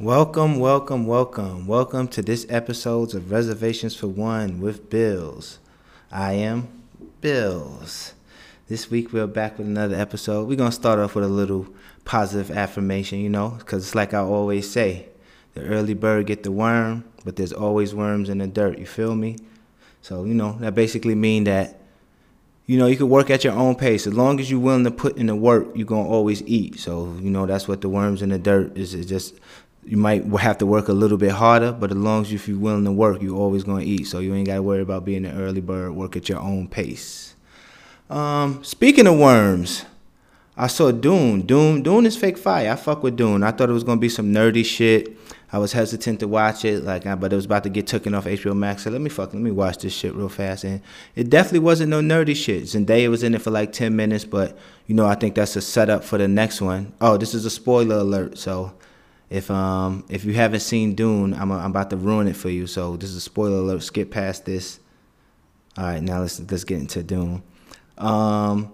[0.00, 1.66] Welcome, welcome, welcome.
[1.66, 5.58] Welcome to this episode of Reservations for One with Bills.
[6.12, 6.68] I am
[7.22, 8.12] Bills.
[8.68, 10.48] This week we're back with another episode.
[10.48, 11.66] We're going to start off with a little
[12.04, 15.08] positive affirmation, you know, because it's like I always say
[15.54, 18.78] the early bird get the worm, but there's always worms in the dirt.
[18.78, 19.38] You feel me?
[20.02, 21.80] So, you know, that basically mean that
[22.66, 24.08] you know, you can work at your own pace.
[24.08, 26.80] As long as you're willing to put in the work, you're gonna always eat.
[26.80, 28.92] So, you know, that's what the worms in the dirt is.
[28.92, 29.34] It's just
[29.86, 32.58] you might have to work a little bit harder, but as long as if you're
[32.58, 34.06] willing to work, you're always gonna eat.
[34.06, 35.94] So you ain't gotta worry about being an early bird.
[35.94, 37.34] Work at your own pace.
[38.10, 39.84] Um, speaking of worms,
[40.56, 41.42] I saw Dune.
[41.42, 42.72] Dune, Dune is fake fire.
[42.72, 43.44] I fuck with Dune.
[43.44, 45.16] I thought it was gonna be some nerdy shit.
[45.52, 48.24] I was hesitant to watch it, like, but it was about to get taken off
[48.24, 48.82] HBO Max.
[48.82, 50.64] So let me fuck, let me watch this shit real fast.
[50.64, 50.82] And
[51.14, 52.64] it definitely wasn't no nerdy shit.
[52.64, 54.58] Zendaya was in it for like ten minutes, but
[54.88, 56.92] you know, I think that's a setup for the next one.
[57.00, 58.38] Oh, this is a spoiler alert.
[58.38, 58.72] So
[59.28, 62.48] if um if you haven't seen Dune, I'm a, I'm about to ruin it for
[62.48, 62.66] you.
[62.66, 63.82] So this is a spoiler alert.
[63.82, 64.80] Skip past this.
[65.76, 67.42] All right, now let's let's get into Dune.
[67.98, 68.72] Um,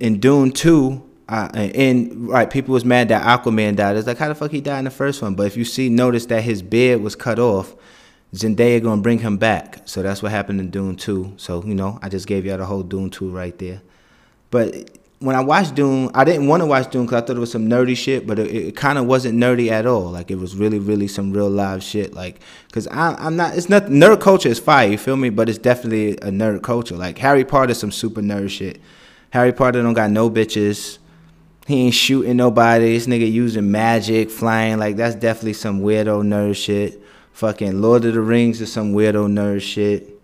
[0.00, 3.96] in Dune two, uh, and right, people was mad that Aquaman died.
[3.96, 5.34] It's like how the fuck he died in the first one.
[5.34, 7.74] But if you see, notice that his beard was cut off.
[8.34, 9.82] Zendaya gonna bring him back.
[9.84, 11.32] So that's what happened in Dune two.
[11.36, 13.80] So you know, I just gave y'all the whole Dune two right there.
[14.50, 17.40] But when I watched Dune, I didn't want to watch Dune because I thought it
[17.40, 20.10] was some nerdy shit, but it, it kind of wasn't nerdy at all.
[20.10, 22.14] Like it was really, really some real live shit.
[22.14, 22.40] Like,
[22.72, 25.30] cause I, I'm not, it's not nerd culture is fire, you feel me?
[25.30, 26.96] But it's definitely a nerd culture.
[26.96, 28.80] Like Harry Potter, some super nerd shit.
[29.30, 30.98] Harry Potter don't got no bitches.
[31.66, 32.92] He ain't shooting nobody.
[32.92, 34.78] This nigga using magic, flying.
[34.78, 37.02] Like that's definitely some weirdo nerd shit.
[37.32, 40.20] Fucking Lord of the Rings is some weirdo nerd shit.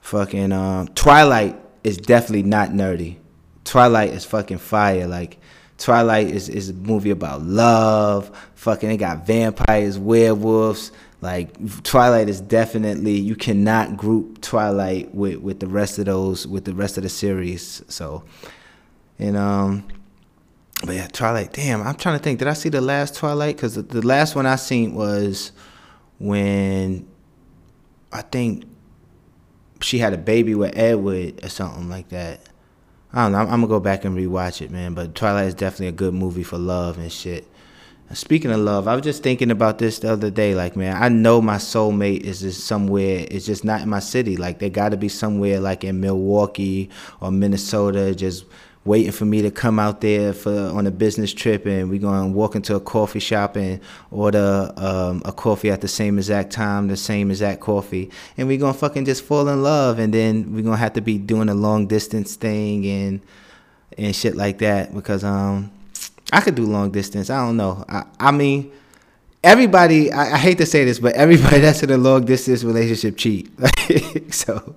[0.00, 3.18] Fucking um, Twilight is definitely not nerdy.
[3.64, 5.06] Twilight is fucking fire.
[5.06, 5.38] Like
[5.78, 8.30] Twilight is is a movie about love.
[8.54, 10.92] Fucking they got vampires, werewolves.
[11.20, 16.64] Like Twilight is definitely you cannot group Twilight with with the rest of those with
[16.64, 17.82] the rest of the series.
[17.88, 18.24] So,
[19.18, 19.88] and um,
[20.84, 21.52] but yeah, Twilight.
[21.52, 22.38] Damn, I'm trying to think.
[22.38, 23.56] Did I see the last Twilight?
[23.56, 25.52] Because the, the last one I seen was
[26.18, 27.08] when
[28.12, 28.64] I think
[29.80, 32.48] she had a baby with Edward or something like that.
[33.14, 33.38] I don't know.
[33.38, 34.94] I'm, I'm, gonna go back and rewatch it, man.
[34.94, 37.46] But Twilight is definitely a good movie for love and shit.
[38.14, 40.54] Speaking of love, I was just thinking about this the other day.
[40.54, 43.26] Like, man, I know my soulmate is just somewhere.
[43.30, 44.36] It's just not in my city.
[44.36, 48.44] Like, they got to be somewhere like in Milwaukee or Minnesota, just
[48.84, 52.30] waiting for me to come out there for on a business trip and we're going
[52.30, 53.80] to walk into a coffee shop and
[54.10, 58.58] order um, a coffee at the same exact time the same exact coffee and we're
[58.58, 61.16] going to fucking just fall in love and then we're going to have to be
[61.16, 63.20] doing a long distance thing and
[63.96, 65.70] and shit like that because um
[66.32, 67.30] I could do long distance.
[67.30, 67.84] I don't know.
[67.88, 68.72] I, I mean
[69.42, 73.16] everybody I, I hate to say this but everybody that's in a long distance relationship
[73.16, 73.50] cheat.
[74.30, 74.76] So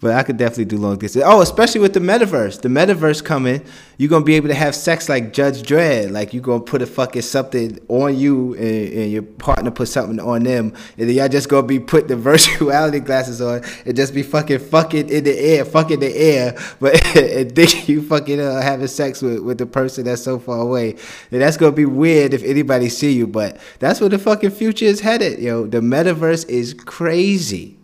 [0.00, 1.24] but I could definitely do long distance.
[1.26, 2.60] Oh, especially with the metaverse.
[2.60, 3.64] The metaverse coming,
[3.96, 6.10] you're gonna be able to have sex like Judge Dredd.
[6.10, 10.20] Like you're gonna put a fucking something on you and, and, your partner put something
[10.20, 14.14] on them, and then y'all just gonna be put the virtuality glasses on and just
[14.14, 18.60] be fucking fucking in the air, fucking the air, but and think you fucking uh,
[18.60, 20.90] having sex with, with the person that's so far away.
[21.30, 24.84] And that's gonna be weird if anybody see you, but that's where the fucking future
[24.84, 25.66] is headed, yo.
[25.66, 27.75] The metaverse is crazy.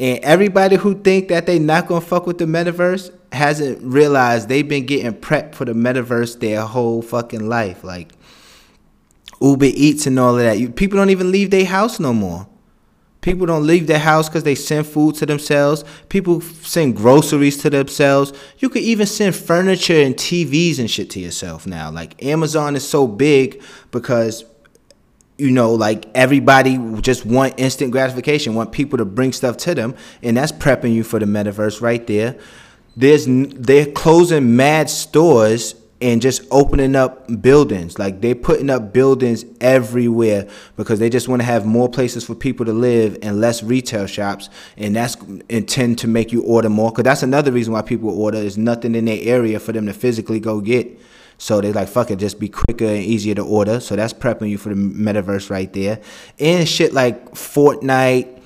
[0.00, 4.66] And everybody who think that they not gonna fuck with the metaverse hasn't realized they've
[4.66, 7.84] been getting prepped for the metaverse their whole fucking life.
[7.84, 8.12] Like
[9.42, 10.58] Uber Eats and all of that.
[10.58, 12.48] You, people don't even leave their house no more.
[13.20, 15.84] People don't leave their house because they send food to themselves.
[16.08, 18.32] People send groceries to themselves.
[18.58, 21.90] You could even send furniture and TVs and shit to yourself now.
[21.90, 24.46] Like Amazon is so big because
[25.40, 29.94] you know, like everybody just want instant gratification, want people to bring stuff to them,
[30.22, 32.38] and that's prepping you for the metaverse right there.
[32.96, 37.98] There's they're closing mad stores and just opening up buildings.
[37.98, 42.34] Like they're putting up buildings everywhere because they just want to have more places for
[42.34, 44.48] people to live and less retail shops.
[44.76, 45.16] And that's
[45.48, 46.90] intend to make you order more.
[46.90, 49.92] Cause that's another reason why people order is nothing in their area for them to
[49.92, 50.98] physically go get.
[51.40, 53.80] So they like fuck it, just be quicker and easier to order.
[53.80, 55.98] So that's prepping you for the metaverse right there.
[56.38, 58.40] And shit like Fortnite,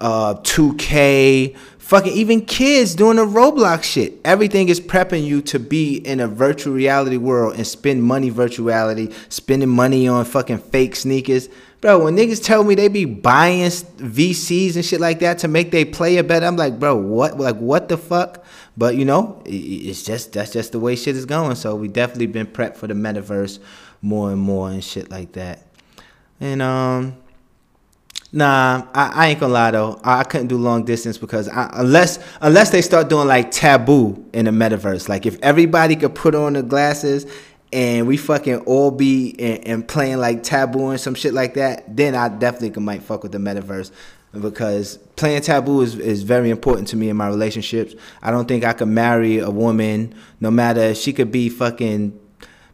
[0.00, 4.14] uh, 2K, fucking even kids doing the Roblox shit.
[4.24, 9.14] Everything is prepping you to be in a virtual reality world and spend money virtuality,
[9.28, 11.48] spending money on fucking fake sneakers.
[11.80, 15.70] Bro, when niggas tell me they be buying VCs and shit like that to make
[15.70, 17.38] they player better, I'm like, bro, what?
[17.38, 18.44] Like, what the fuck?
[18.76, 21.56] But you know, it's just that's just the way shit is going.
[21.56, 23.58] So we definitely been prepped for the metaverse
[24.00, 25.66] more and more and shit like that.
[26.40, 27.16] And um,
[28.34, 30.00] Nah, I, I, ain't gonna lie though.
[30.02, 34.24] I, I couldn't do long distance because I, unless unless they start doing like taboo
[34.32, 35.06] in the metaverse.
[35.06, 37.26] Like if everybody could put on the glasses
[37.72, 41.96] and we fucking all be and, and playing like taboo and some shit like that,
[41.96, 43.90] then I definitely might fuck with the metaverse.
[44.38, 47.94] Because playing taboo is, is very important to me in my relationships.
[48.22, 52.18] I don't think I could marry a woman, no matter she could be fucking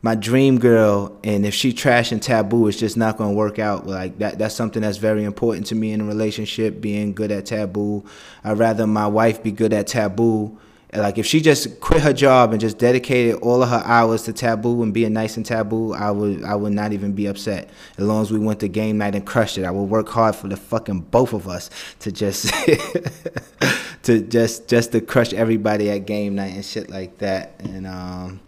[0.00, 3.86] my dream girl and if she trash and taboo it's just not to work out.
[3.86, 7.46] Like that that's something that's very important to me in a relationship being good at
[7.46, 8.04] taboo.
[8.44, 10.56] I'd rather my wife be good at taboo
[10.94, 14.32] like if she just quit her job and just dedicated all of her hours to
[14.32, 17.68] taboo and being nice and taboo i would i would not even be upset
[17.98, 20.34] as long as we went to game night and crushed it i would work hard
[20.34, 21.68] for the fucking both of us
[21.98, 22.52] to just
[24.02, 28.40] to just just to crush everybody at game night and shit like that and um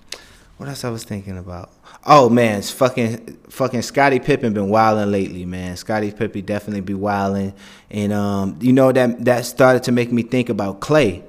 [0.61, 1.71] what else I was thinking about?
[2.05, 5.75] Oh man, it's fucking fucking Scottie Pippen been wilding lately, man.
[5.79, 7.55] Scottie Pippen definitely be wilding,
[7.91, 11.25] and um, you know that that started to make me think about Clay,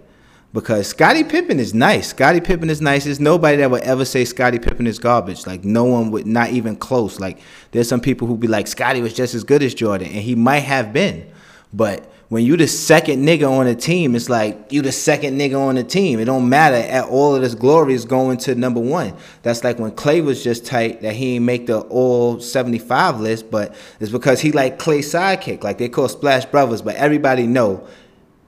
[0.53, 2.09] because Scottie Pippen is nice.
[2.09, 3.06] Scottie Pippen is nice.
[3.06, 5.48] There's nobody that would ever say Scottie Pippen is garbage.
[5.48, 7.19] Like no one would, not even close.
[7.19, 7.39] Like
[7.71, 10.36] there's some people who be like Scottie was just as good as Jordan, and he
[10.36, 11.30] might have been,
[11.74, 15.59] but when you the second nigga on the team, it's like you the second nigga
[15.59, 16.18] on the team.
[16.18, 16.77] It don't matter.
[16.77, 19.13] At all of this glory is going to number one.
[19.44, 23.51] That's like when Clay was just tight that he ain't make the all 75 list,
[23.51, 25.62] but it's because he like Clay sidekick.
[25.62, 27.86] Like they call Splash Brothers, but everybody know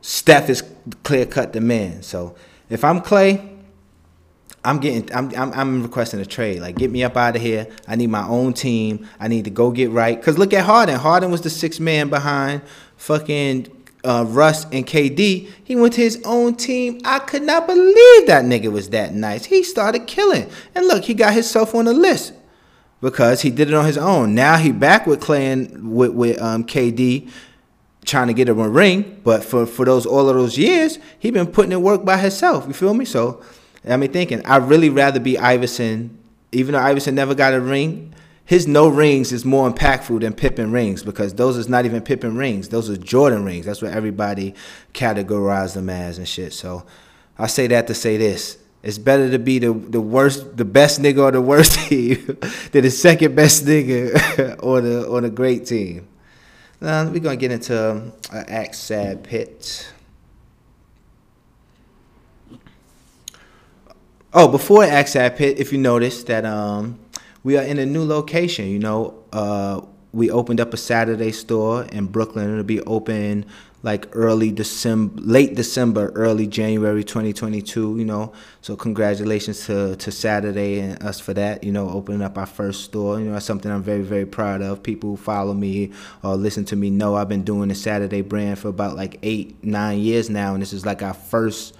[0.04, 0.64] Steph is
[1.04, 2.04] clear cut the man.
[2.04, 2.36] So
[2.70, 3.50] if I'm Clay,
[4.66, 6.62] I'm getting I'm, I'm, I'm requesting a trade.
[6.62, 7.68] Like get me up out of here.
[7.88, 9.08] I need my own team.
[9.18, 10.22] I need to go get right.
[10.22, 11.00] Cause look at Harden.
[11.00, 12.62] Harden was the sixth man behind
[12.98, 17.00] fucking uh, Russ and KD, he went to his own team.
[17.06, 19.46] I could not believe that nigga was that nice.
[19.46, 20.50] He started killing.
[20.76, 22.34] And look, he got himself on the list
[23.00, 24.36] because he did it on his own.
[24.36, 27.32] Now he back with Clay and with, with um, KD
[28.04, 29.22] trying to get him a ring.
[29.24, 32.66] But for, for those all of those years, he been putting in work by himself.
[32.68, 33.06] You feel me?
[33.06, 33.44] So
[33.88, 36.18] I mean thinking, I'd really rather be Iverson,
[36.52, 38.14] even though Iverson never got a ring
[38.46, 42.36] his no rings is more impactful than Pippen rings because those is not even Pippen
[42.36, 42.70] rings.
[42.70, 43.66] Those are Jordan rings.
[43.66, 44.54] That's what everybody
[44.94, 46.52] categorized them as and shit.
[46.52, 46.86] So
[47.38, 48.58] I say that to say this.
[48.82, 52.38] It's better to be the, the worst, the best nigga on the worst team
[52.74, 56.08] than the second best nigga on the on a great team.
[56.84, 59.90] Now we're gonna get into an um, act sad pit.
[64.34, 67.00] Oh, before act sad pit, if you notice that um
[67.42, 68.68] we are in a new location.
[68.68, 69.80] You know, uh,
[70.14, 72.52] we opened up a Saturday store in Brooklyn.
[72.52, 73.46] It'll be open
[73.82, 77.98] like early December, late December, early January 2022.
[77.98, 78.32] You know,
[78.62, 81.64] so congratulations to to Saturday and us for that.
[81.64, 83.20] You know, opening up our first store.
[83.20, 84.84] You know, that's something I'm very very proud of.
[84.84, 85.92] People who follow me
[86.24, 89.64] or listen to me know I've been doing the Saturday brand for about like eight
[89.64, 91.76] nine years now, and this is like our first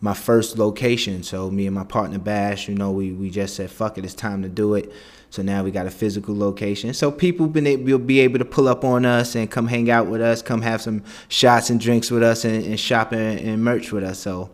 [0.00, 1.22] my first location.
[1.22, 4.14] So me and my partner Bash, you know, we we just said fuck it, it's
[4.14, 4.92] time to do it.
[5.30, 6.94] So now we got a physical location.
[6.94, 10.06] So people been will be able to pull up on us and come hang out
[10.06, 13.62] with us, come have some shots and drinks with us, and, and shop and, and
[13.62, 14.18] merch with us.
[14.18, 14.50] So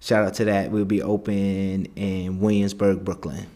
[0.00, 0.70] shout out to that.
[0.70, 3.46] We'll be open in Williamsburg, Brooklyn.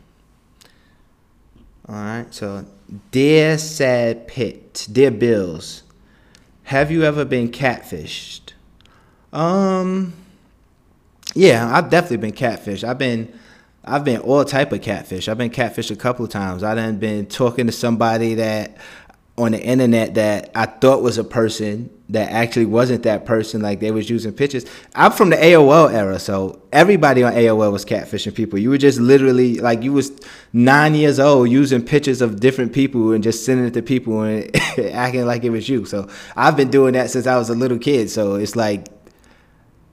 [1.88, 2.26] All right.
[2.30, 2.64] So
[3.10, 5.82] dear sad pit, dear Bills,
[6.64, 8.52] have you ever been catfished?
[9.32, 10.12] Um
[11.34, 12.84] yeah, I've definitely been catfish.
[12.84, 13.36] I've been
[13.84, 15.28] I've been all type of catfish.
[15.28, 16.62] I've been catfished a couple of times.
[16.62, 18.76] I done been talking to somebody that
[19.38, 23.62] on the internet that I thought was a person that actually wasn't that person.
[23.62, 24.66] Like they was using pictures.
[24.94, 28.58] I'm from the AOL era, so everybody on AOL was catfishing people.
[28.58, 30.12] You were just literally like you was
[30.52, 34.54] nine years old using pictures of different people and just sending it to people and
[34.92, 35.86] acting like it was you.
[35.86, 38.10] So I've been doing that since I was a little kid.
[38.10, 38.86] So it's like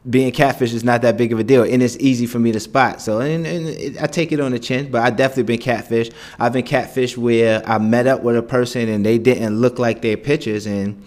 [0.10, 2.60] being catfish is not that big of a deal, and it's easy for me to
[2.60, 3.02] spot.
[3.02, 6.10] So, and, and it, I take it on the chin, but I definitely been catfish.
[6.40, 10.02] I've been catfish where I met up with a person and they didn't look like
[10.02, 11.04] their pictures, and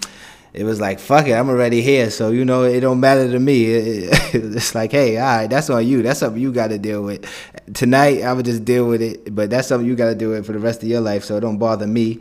[0.52, 2.11] it was like, fuck it, I'm already here.
[2.11, 3.64] So you know, it don't matter to me.
[3.66, 6.02] It, it's like, hey, all right, that's on you.
[6.02, 7.28] That's something you got to deal with.
[7.75, 10.47] Tonight, I would just deal with it, but that's something you got to deal with
[10.47, 11.25] for the rest of your life.
[11.25, 12.21] So it don't bother me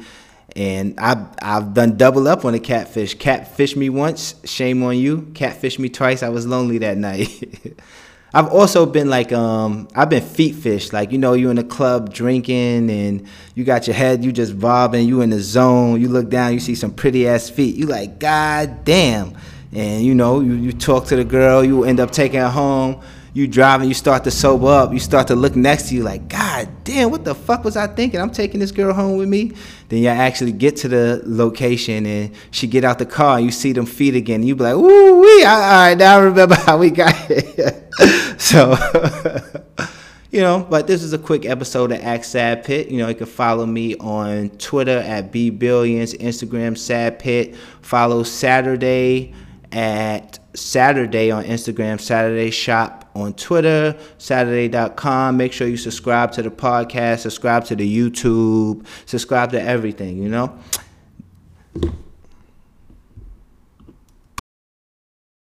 [0.56, 3.16] and I've I've done double up on a catfish.
[3.16, 5.32] Catfish me once, shame on you.
[5.34, 6.24] Catfish me twice.
[6.24, 7.76] I was lonely that night.
[8.34, 10.94] I've also been like um I've been feet fish.
[10.94, 14.60] Like you know you're in a club drinking and you got your head you just
[14.60, 15.08] bobbing.
[15.08, 16.02] You in the zone.
[16.02, 16.54] You look down.
[16.54, 17.76] You see some pretty ass feet.
[17.76, 19.38] You like God damn.
[19.74, 21.64] And you know you, you talk to the girl.
[21.64, 23.02] You end up taking her home
[23.34, 26.28] you driving, you start to sober up, you start to look next to you like,
[26.28, 26.41] God
[26.84, 28.20] damn, what the fuck was I thinking?
[28.20, 29.54] I'm taking this girl home with me.
[29.90, 33.52] Then y'all actually get to the location and she get out the car and you
[33.52, 34.44] see them feet again.
[34.44, 37.90] You be like, ooh wee, all right, now I remember how we got here.
[38.38, 38.76] so
[40.32, 42.88] you know, but this is a quick episode of Act Sad Pit.
[42.90, 47.56] You know, you can follow me on Twitter at B Billions, Instagram Sad Pit.
[47.82, 49.34] Follow Saturday
[49.74, 55.38] at Saturday on Instagram, Saturday Shop on Twitter, Saturday.com.
[55.38, 60.30] Make sure you subscribe to the podcast, subscribe to the YouTube, subscribe to everything, you
[60.30, 60.58] know.